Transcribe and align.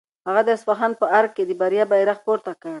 هغه 0.27 0.41
د 0.45 0.49
اصفهان 0.57 0.91
په 0.99 1.05
ارګ 1.17 1.31
کې 1.35 1.43
د 1.45 1.51
بریا 1.61 1.83
بیرغ 1.91 2.17
پورته 2.25 2.51
کړ. 2.61 2.69